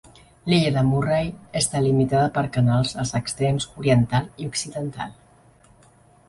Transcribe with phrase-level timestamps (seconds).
[0.51, 1.27] L'illa de Murray
[1.59, 5.15] està limitada per canals als extrems oriental i occidental.